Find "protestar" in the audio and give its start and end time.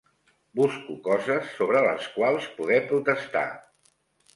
2.93-3.49